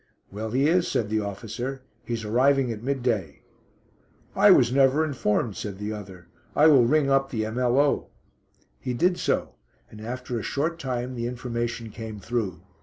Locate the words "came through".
11.91-12.61